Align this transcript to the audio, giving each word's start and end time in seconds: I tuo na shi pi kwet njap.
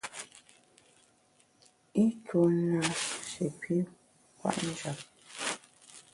I 2.03 2.05
tuo 2.25 2.43
na 2.71 2.79
shi 3.29 3.45
pi 3.59 3.75
kwet 4.37 4.57
njap. 4.67 4.99